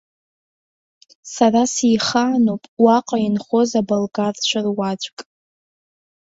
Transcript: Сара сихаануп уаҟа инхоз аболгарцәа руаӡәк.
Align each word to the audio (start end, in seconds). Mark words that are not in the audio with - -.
Сара 1.33 1.61
сихаануп 1.73 2.63
уаҟа 2.83 3.17
инхоз 3.27 3.69
аболгарцәа 3.79 4.59
руаӡәк. 4.65 5.17